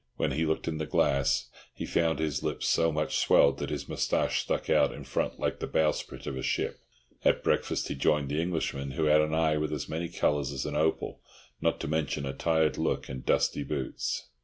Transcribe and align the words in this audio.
When 0.17 0.31
he 0.31 0.47
looked 0.47 0.67
in 0.67 0.79
the 0.79 0.87
glass, 0.87 1.47
he 1.75 1.85
found 1.85 2.17
his 2.17 2.41
lip 2.41 2.63
so 2.63 2.91
much 2.91 3.19
swelled 3.19 3.59
that 3.59 3.69
his 3.69 3.87
moustache 3.87 4.41
stuck 4.41 4.67
out 4.67 4.91
in 4.91 5.03
front 5.03 5.39
like 5.39 5.59
the 5.59 5.67
bowsprit 5.67 6.25
of 6.25 6.35
a 6.35 6.41
ship. 6.41 6.79
At 7.23 7.43
breakfast 7.43 7.87
he 7.87 7.93
joined 7.93 8.29
the 8.29 8.41
Englishman, 8.41 8.93
who 8.93 9.05
had 9.05 9.21
an 9.21 9.35
eye 9.35 9.57
with 9.57 9.71
as 9.71 9.87
many 9.87 10.09
colours 10.09 10.51
as 10.51 10.65
an 10.65 10.75
opal, 10.75 11.21
not 11.61 11.79
to 11.81 11.87
mention 11.87 12.25
a 12.25 12.33
tired 12.33 12.79
look 12.79 13.09
and 13.09 13.23
dusty 13.23 13.61
boots. 13.61 14.25